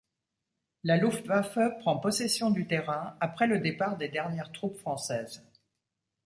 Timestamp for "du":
2.49-2.65